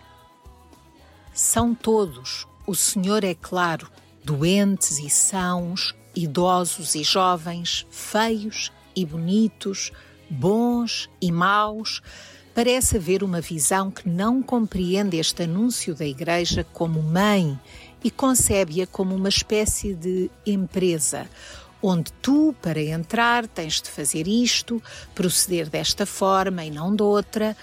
São 1.32 1.72
todos 1.72 2.48
o 2.66 2.74
Senhor 2.74 3.24
é 3.24 3.34
claro, 3.34 3.90
doentes 4.24 4.98
e 4.98 5.10
sãos, 5.10 5.94
idosos 6.14 6.94
e 6.94 7.02
jovens, 7.02 7.86
feios 7.90 8.72
e 8.96 9.04
bonitos, 9.04 9.92
bons 10.30 11.10
e 11.20 11.30
maus, 11.30 12.00
parece 12.54 12.96
haver 12.96 13.22
uma 13.22 13.40
visão 13.40 13.90
que 13.90 14.08
não 14.08 14.42
compreende 14.42 15.18
este 15.18 15.42
anúncio 15.42 15.94
da 15.94 16.06
Igreja 16.06 16.64
como 16.72 17.02
mãe 17.02 17.58
e 18.02 18.10
concebe-a 18.10 18.86
como 18.86 19.14
uma 19.14 19.28
espécie 19.28 19.94
de 19.94 20.30
empresa, 20.46 21.28
onde 21.82 22.12
tu, 22.14 22.54
para 22.62 22.80
entrar, 22.80 23.46
tens 23.46 23.82
de 23.82 23.90
fazer 23.90 24.26
isto, 24.26 24.82
proceder 25.14 25.68
desta 25.68 26.06
forma 26.06 26.64
e 26.64 26.70
não 26.70 26.94
de 26.94 27.02
outra. 27.02 27.56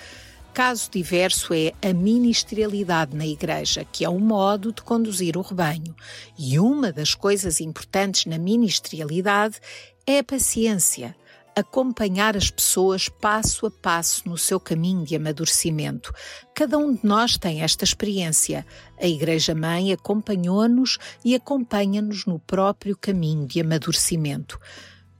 Caso 0.53 0.91
diverso 0.91 1.53
é 1.53 1.71
a 1.81 1.93
ministerialidade 1.93 3.15
na 3.15 3.25
Igreja, 3.25 3.85
que 3.89 4.03
é 4.03 4.09
um 4.09 4.19
modo 4.19 4.73
de 4.73 4.81
conduzir 4.81 5.37
o 5.37 5.41
rebanho. 5.41 5.95
E 6.37 6.59
uma 6.59 6.91
das 6.91 7.15
coisas 7.15 7.61
importantes 7.61 8.25
na 8.25 8.37
ministerialidade 8.37 9.61
é 10.05 10.19
a 10.19 10.23
paciência, 10.23 11.15
acompanhar 11.55 12.35
as 12.35 12.51
pessoas 12.51 13.07
passo 13.07 13.65
a 13.65 13.71
passo 13.71 14.27
no 14.27 14.37
seu 14.37 14.59
caminho 14.59 15.05
de 15.05 15.15
amadurecimento. 15.15 16.13
Cada 16.53 16.77
um 16.77 16.93
de 16.95 17.05
nós 17.05 17.37
tem 17.37 17.61
esta 17.61 17.85
experiência. 17.85 18.65
A 19.01 19.07
Igreja 19.07 19.55
Mãe 19.55 19.93
acompanhou-nos 19.93 20.97
e 21.23 21.33
acompanha-nos 21.33 22.25
no 22.25 22.39
próprio 22.39 22.97
caminho 22.97 23.47
de 23.47 23.61
amadurecimento. 23.61 24.59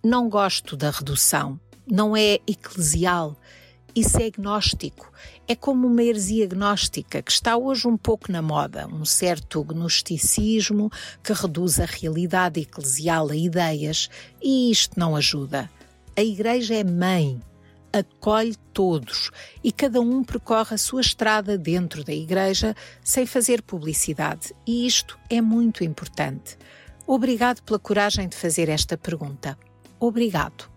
Não 0.04 0.28
gosto 0.28 0.76
da 0.76 0.92
redução, 0.92 1.58
não 1.90 2.18
é 2.18 2.40
eclesial 2.46 3.38
isso 3.96 4.18
é 4.22 4.30
gnóstico. 4.30 5.12
É 5.48 5.56
como 5.56 5.88
uma 5.88 6.04
heresia 6.04 6.48
gnóstica 6.48 7.22
que 7.22 7.32
está 7.32 7.58
hoje 7.58 7.88
um 7.88 7.98
pouco 7.98 8.32
na 8.32 8.42
moda, 8.42 8.88
um 8.88 9.04
certo 9.04 9.64
gnosticismo 9.64 10.90
que 11.24 11.34
reduz 11.34 11.80
a 11.80 11.86
realidade 11.86 12.62
eclesial 12.62 13.30
a 13.30 13.36
ideias, 13.36 14.10
e 14.42 14.72
isto 14.72 15.00
não 15.00 15.16
ajuda. 15.16 15.70
A 16.16 16.22
Igreja 16.22 16.76
é 16.76 16.84
mãe, 16.84 17.42
acolhe 17.92 18.56
todos 18.74 19.30
e 19.64 19.72
cada 19.72 20.00
um 20.00 20.24
percorre 20.24 20.76
a 20.76 20.78
sua 20.78 21.02
estrada 21.02 21.58
dentro 21.58 22.04
da 22.04 22.14
Igreja 22.14 22.76
sem 23.04 23.26
fazer 23.26 23.62
publicidade, 23.62 24.54
e 24.66 24.88
isto 24.88 25.20
é 25.30 25.42
muito 25.42 25.84
importante. 25.84 26.58
Obrigado 27.06 27.62
pela 27.64 27.80
coragem 27.80 28.30
de 28.30 28.38
fazer 28.38 28.70
esta 28.70 28.98
pergunta. 28.98 29.58
Obrigado. 30.00 30.71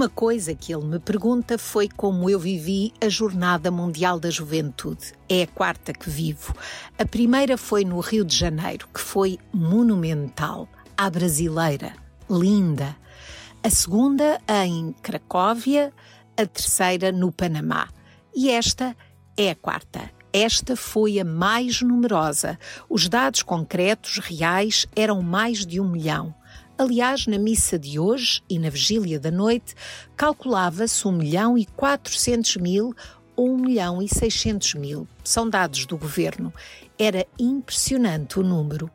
Uma 0.00 0.08
coisa 0.08 0.54
que 0.54 0.74
ele 0.74 0.86
me 0.86 0.98
pergunta 0.98 1.58
foi 1.58 1.86
como 1.86 2.30
eu 2.30 2.40
vivi 2.40 2.90
a 3.02 3.08
Jornada 3.10 3.70
Mundial 3.70 4.18
da 4.18 4.30
Juventude. 4.30 5.12
É 5.28 5.42
a 5.42 5.46
quarta 5.46 5.92
que 5.92 6.08
vivo. 6.08 6.56
A 6.98 7.04
primeira 7.04 7.58
foi 7.58 7.84
no 7.84 8.00
Rio 8.00 8.24
de 8.24 8.34
Janeiro, 8.34 8.88
que 8.94 8.98
foi 8.98 9.38
monumental, 9.52 10.66
à 10.96 11.10
brasileira, 11.10 11.92
linda. 12.30 12.96
A 13.62 13.68
segunda 13.68 14.40
em 14.48 14.94
Cracóvia, 15.02 15.92
a 16.34 16.46
terceira 16.46 17.12
no 17.12 17.30
Panamá. 17.30 17.86
E 18.34 18.48
esta 18.48 18.96
é 19.36 19.50
a 19.50 19.54
quarta. 19.54 20.10
Esta 20.32 20.76
foi 20.76 21.20
a 21.20 21.26
mais 21.26 21.82
numerosa. 21.82 22.58
Os 22.88 23.06
dados 23.06 23.42
concretos, 23.42 24.16
reais, 24.16 24.86
eram 24.96 25.20
mais 25.20 25.66
de 25.66 25.78
um 25.78 25.90
milhão. 25.90 26.34
Aliás, 26.80 27.26
na 27.26 27.36
missa 27.36 27.78
de 27.78 27.98
hoje 27.98 28.40
e 28.48 28.58
na 28.58 28.70
vigília 28.70 29.20
da 29.20 29.30
noite, 29.30 29.74
calculava-se 30.16 31.06
1 31.06 31.12
milhão 31.12 31.58
e 31.58 31.66
400 31.66 32.56
mil 32.56 32.94
ou 33.36 33.52
1 33.52 33.56
milhão 33.58 34.02
e 34.02 34.08
600 34.08 34.76
mil. 34.76 35.06
São 35.22 35.46
dados 35.46 35.84
do 35.84 35.98
governo. 35.98 36.50
Era 36.98 37.26
impressionante 37.38 38.40
o 38.40 38.42
número. 38.42 38.90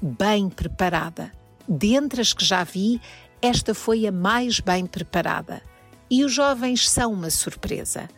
Bem 0.00 0.48
preparada. 0.48 1.32
Dentre 1.68 2.20
as 2.20 2.32
que 2.32 2.44
já 2.44 2.62
vi, 2.62 3.00
esta 3.42 3.74
foi 3.74 4.06
a 4.06 4.12
mais 4.12 4.60
bem 4.60 4.86
preparada. 4.86 5.60
E 6.08 6.24
os 6.24 6.32
jovens 6.32 6.88
são 6.88 7.12
uma 7.12 7.28
surpresa. 7.28 8.08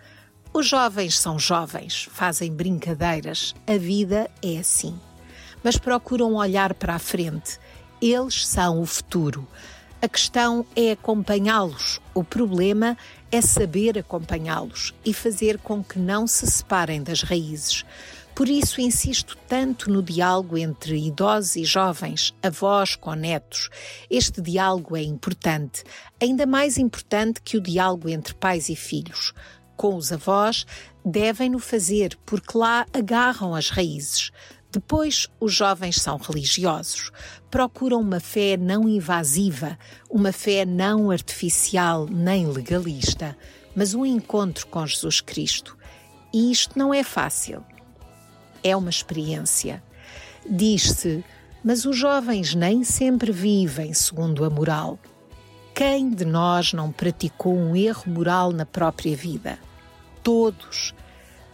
Os 0.53 0.67
jovens 0.67 1.19
são 1.19 1.39
jovens, 1.39 2.11
fazem 2.13 2.53
brincadeiras, 2.53 3.55
a 3.67 3.79
vida 3.79 4.31
é 4.43 4.59
assim. 4.59 5.01
Mas 5.65 5.79
procuram 5.79 6.35
olhar 6.35 6.75
para 6.75 6.97
a 6.97 6.99
frente. 6.99 7.59
Eles 8.01 8.47
são 8.47 8.81
o 8.81 8.87
futuro. 8.87 9.47
A 10.01 10.09
questão 10.09 10.65
é 10.77 10.93
acompanhá-los. 10.93 12.01
O 12.15 12.23
problema 12.23 12.97
é 13.33 13.41
saber 13.41 13.99
acompanhá-los 13.99 14.95
e 15.05 15.13
fazer 15.13 15.59
com 15.59 15.83
que 15.83 15.99
não 15.99 16.27
se 16.27 16.47
separem 16.47 17.03
das 17.03 17.23
raízes. 17.23 17.85
Por 18.35 18.49
isso 18.49 18.81
insisto 18.81 19.37
tanto 19.49 19.91
no 19.91 20.01
diálogo 20.01 20.57
entre 20.57 20.97
idosos 20.97 21.57
e 21.57 21.65
jovens, 21.65 22.33
avós 22.41 22.95
com 22.95 23.13
netos. 23.15 23.69
Este 24.09 24.41
diálogo 24.41 24.97
é 24.97 25.03
importante, 25.03 25.83
ainda 26.23 26.47
mais 26.47 26.79
importante 26.79 27.43
que 27.43 27.57
o 27.57 27.61
diálogo 27.61 28.09
entre 28.09 28.35
pais 28.35 28.69
e 28.69 28.77
filhos 28.77 29.35
com 29.79 29.95
os 29.95 30.13
avós, 30.13 30.67
devem-no 31.05 31.61
fazer 31.61 32.19
porque 32.27 32.59
lá 32.59 32.85
agarram 32.93 33.55
as 33.55 33.71
raízes. 33.71 34.33
Depois, 34.71 35.29
os 35.41 35.55
jovens 35.55 36.01
são 36.01 36.17
religiosos. 36.17 37.11
Procuram 37.51 38.01
uma 38.01 38.21
fé 38.21 38.57
não 38.57 38.89
invasiva, 38.89 39.79
uma 40.11 40.33
fé 40.33 40.65
não 40.65 41.11
artificial 41.11 42.07
nem 42.07 42.47
legalista, 42.47 43.37
mas 43.75 43.95
um 43.95 44.05
encontro 44.05 44.67
com 44.67 44.87
Jesus 44.87 45.21
Cristo. 45.21 45.77
E 46.33 46.51
isto 46.53 46.79
não 46.79 46.93
é 46.93 47.03
fácil. 47.03 47.65
É 48.63 48.77
uma 48.77 48.91
experiência. 48.91 49.83
Diz-se, 50.49 51.25
mas 51.65 51.85
os 51.85 51.97
jovens 51.97 52.55
nem 52.55 52.85
sempre 52.85 53.33
vivem 53.33 53.95
segundo 53.95 54.45
a 54.45 54.51
moral. 54.51 54.99
Quem 55.75 56.11
de 56.11 56.25
nós 56.25 56.73
não 56.73 56.93
praticou 56.93 57.57
um 57.57 57.75
erro 57.75 58.11
moral 58.11 58.53
na 58.53 58.67
própria 58.67 59.17
vida? 59.17 59.59
todos. 60.29 60.95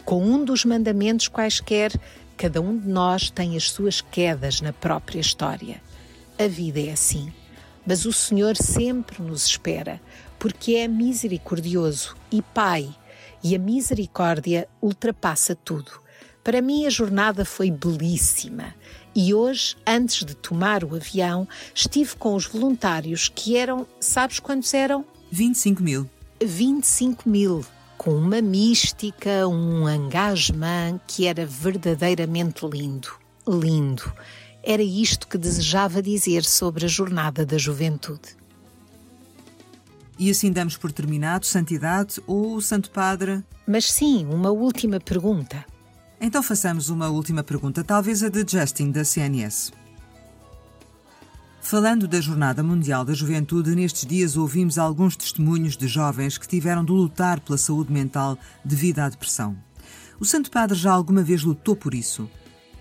Com 0.03 0.21
um 0.21 0.43
dos 0.43 0.65
mandamentos 0.65 1.29
quaisquer, 1.29 1.93
cada 2.37 2.61
um 2.61 2.77
de 2.77 2.87
nós 2.87 3.29
tem 3.29 3.55
as 3.55 3.71
suas 3.71 4.01
quedas 4.01 4.61
na 4.61 4.73
própria 4.73 5.19
história. 5.19 5.81
A 6.37 6.47
vida 6.47 6.79
é 6.79 6.91
assim. 6.91 7.31
Mas 7.85 8.05
o 8.05 8.11
Senhor 8.11 8.57
sempre 8.57 9.21
nos 9.21 9.45
espera, 9.45 10.01
porque 10.39 10.73
é 10.73 10.87
misericordioso 10.87 12.15
e 12.31 12.41
Pai, 12.41 12.93
e 13.43 13.55
a 13.55 13.59
misericórdia 13.59 14.67
ultrapassa 14.81 15.55
tudo. 15.55 15.91
Para 16.43 16.61
mim, 16.61 16.85
a 16.85 16.89
jornada 16.89 17.45
foi 17.45 17.69
belíssima. 17.69 18.73
E 19.15 19.33
hoje, 19.33 19.75
antes 19.85 20.25
de 20.25 20.35
tomar 20.35 20.83
o 20.83 20.95
avião, 20.95 21.47
estive 21.73 22.15
com 22.15 22.35
os 22.35 22.45
voluntários 22.45 23.29
que 23.29 23.55
eram, 23.55 23.87
sabes 23.99 24.39
quantos 24.39 24.73
eram? 24.73 25.05
25 25.31 25.81
mil. 25.81 26.09
25 26.41 27.29
mil 27.29 27.65
com 27.97 28.11
uma 28.11 28.41
mística, 28.41 29.47
um 29.47 29.89
engagement 29.89 30.99
que 31.07 31.25
era 31.27 31.45
verdadeiramente 31.45 32.65
lindo. 32.65 33.09
Lindo. 33.47 34.11
Era 34.63 34.83
isto 34.83 35.27
que 35.27 35.37
desejava 35.37 36.01
dizer 36.01 36.43
sobre 36.43 36.85
a 36.85 36.87
jornada 36.87 37.45
da 37.45 37.57
juventude. 37.57 38.35
E 40.17 40.29
assim 40.29 40.51
damos 40.51 40.77
por 40.77 40.91
terminado 40.91 41.45
Santidade 41.45 42.21
ou 42.25 42.59
Santo 42.61 42.89
Padre? 42.89 43.43
Mas 43.67 43.91
sim, 43.91 44.25
uma 44.25 44.49
última 44.49 44.99
pergunta. 44.99 45.65
Então 46.19 46.41
façamos 46.41 46.89
uma 46.89 47.09
última 47.09 47.43
pergunta, 47.43 47.83
talvez 47.83 48.23
a 48.23 48.29
de 48.29 48.45
Justin, 48.47 48.91
da 48.91 49.03
CNS. 49.03 49.71
Falando 51.65 52.07
da 52.07 52.21
Jornada 52.21 52.61
Mundial 52.61 53.03
da 53.03 53.15
Juventude, 53.15 53.73
nestes 53.75 54.05
dias 54.05 54.37
ouvimos 54.37 54.77
alguns 54.77 55.15
testemunhos 55.15 55.75
de 55.75 55.87
jovens 55.87 56.37
que 56.37 56.47
tiveram 56.47 56.85
de 56.85 56.91
lutar 56.91 57.39
pela 57.39 57.57
saúde 57.57 57.91
mental 57.91 58.37
devido 58.63 58.99
à 58.99 59.09
depressão. 59.09 59.57
O 60.19 60.25
Santo 60.25 60.51
Padre 60.51 60.77
já 60.77 60.91
alguma 60.91 61.23
vez 61.23 61.41
lutou 61.41 61.75
por 61.75 61.95
isso? 61.95 62.29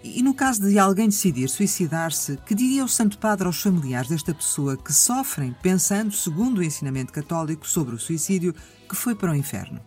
E 0.03 0.23
no 0.23 0.35
caso 0.35 0.68
de 0.68 0.79
alguém 0.79 1.09
decidir 1.09 1.49
suicidar-se, 1.49 2.37
que 2.44 2.55
diria 2.55 2.85
o 2.85 2.88
Santo 2.88 3.16
Padre 3.16 3.47
aos 3.47 3.62
familiares 3.62 4.11
desta 4.11 4.35
pessoa 4.35 4.77
que 4.77 4.92
sofrem 4.92 5.57
pensando, 5.62 6.12
segundo 6.12 6.59
o 6.59 6.62
ensinamento 6.62 7.11
católico 7.11 7.66
sobre 7.66 7.94
o 7.94 7.99
suicídio, 7.99 8.55
que 8.87 8.94
foi 8.94 9.14
para 9.14 9.33
o 9.33 9.35
inferno? 9.35 9.81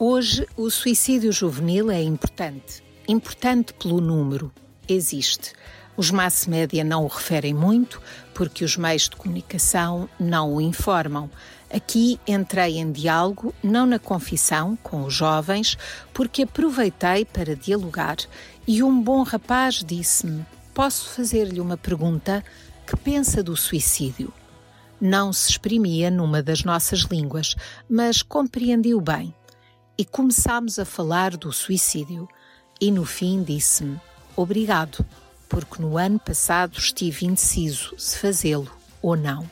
Hoje, 0.00 0.46
o 0.56 0.70
suicídio 0.70 1.30
juvenil 1.30 1.90
é 1.90 2.02
importante. 2.02 2.82
Importante 3.06 3.74
pelo 3.74 4.00
número. 4.00 4.50
Existe. 4.88 5.52
Os 5.98 6.12
mass 6.12 6.46
média 6.46 6.84
não 6.84 7.02
o 7.02 7.08
referem 7.08 7.52
muito, 7.52 8.00
porque 8.32 8.64
os 8.64 8.76
meios 8.76 9.08
de 9.08 9.16
comunicação 9.16 10.08
não 10.16 10.54
o 10.54 10.60
informam. 10.60 11.28
Aqui 11.74 12.20
entrei 12.24 12.78
em 12.78 12.92
diálogo, 12.92 13.52
não 13.64 13.84
na 13.84 13.98
confissão, 13.98 14.78
com 14.80 15.02
os 15.02 15.12
jovens, 15.12 15.76
porque 16.14 16.42
aproveitei 16.44 17.24
para 17.24 17.56
dialogar 17.56 18.16
e 18.64 18.80
um 18.80 19.02
bom 19.02 19.24
rapaz 19.24 19.82
disse-me: 19.84 20.46
Posso 20.72 21.08
fazer-lhe 21.08 21.60
uma 21.60 21.76
pergunta? 21.76 22.44
Que 22.86 22.96
pensa 22.96 23.42
do 23.42 23.56
suicídio? 23.56 24.32
Não 25.00 25.32
se 25.32 25.50
exprimia 25.50 26.12
numa 26.12 26.40
das 26.40 26.62
nossas 26.62 27.00
línguas, 27.00 27.56
mas 27.90 28.22
compreendiu 28.22 29.00
bem. 29.00 29.34
E 29.98 30.04
começámos 30.04 30.78
a 30.78 30.84
falar 30.84 31.36
do 31.36 31.52
suicídio. 31.52 32.28
E 32.80 32.92
no 32.92 33.04
fim 33.04 33.42
disse-me: 33.42 34.00
Obrigado 34.36 35.04
porque 35.48 35.80
no 35.80 35.96
ano 35.96 36.18
passado 36.18 36.78
estive 36.78 37.26
indeciso 37.26 37.94
se 37.98 38.18
fazê-lo 38.18 38.70
ou 39.00 39.16
não. 39.16 39.48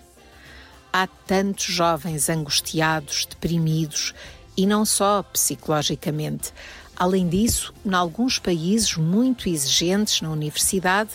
Há 0.92 1.06
tantos 1.06 1.64
jovens 1.66 2.28
angustiados, 2.28 3.26
deprimidos 3.26 4.14
e 4.56 4.66
não 4.66 4.84
só 4.84 5.22
psicologicamente. 5.22 6.52
Além 6.96 7.28
disso, 7.28 7.74
em 7.84 7.92
alguns 7.92 8.38
países 8.38 8.96
muito 8.96 9.48
exigentes 9.48 10.22
na 10.22 10.30
universidade, 10.30 11.10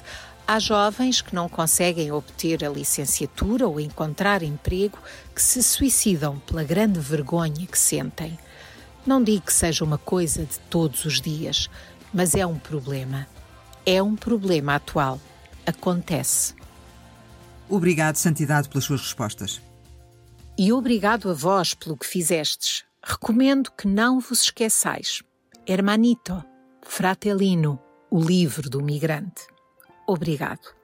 há 0.48 0.60
jovens 0.60 1.22
que 1.22 1.34
não 1.34 1.50
conseguem 1.50 2.12
obter 2.12 2.64
a 2.64 2.70
licenciatura 2.70 3.68
ou 3.68 3.80
encontrar 3.80 4.44
emprego 4.44 5.00
que 5.34 5.42
se 5.42 5.64
suicidam 5.64 6.38
pela 6.40 6.64
grande 6.64 7.00
vergonha 7.00 7.66
que 7.66 7.80
sentem. 7.80 8.38
Não 9.06 9.24
digo 9.24 9.48
que 9.48 9.54
seja 9.54 9.84
uma 9.84 9.98
coisa 9.98 10.46
de 10.46 10.60
todos 10.70 11.06
os 11.06 11.20
dias, 11.20 11.68
mas 12.14 12.36
é 12.36 12.46
um 12.46 12.60
problema 12.60 13.28
é 13.86 14.02
um 14.02 14.16
problema 14.16 14.76
atual. 14.76 15.20
Acontece. 15.66 16.56
Obrigado, 17.70 18.16
Santidade, 18.18 18.68
pelas 18.68 18.84
suas 18.84 19.02
respostas. 19.02 19.62
E 20.58 20.74
obrigado 20.74 21.30
a 21.30 21.34
vós 21.34 21.74
pelo 21.74 21.98
que 21.98 22.06
fizestes. 22.06 22.84
Recomendo 23.02 23.72
que 23.72 23.88
não 23.88 24.20
vos 24.20 24.44
esqueçais. 24.44 25.24
Hermanito, 25.66 26.44
Fratelino, 26.84 27.80
o 28.10 28.20
livro 28.20 28.70
do 28.70 28.84
migrante. 28.84 29.48
Obrigado. 30.08 30.81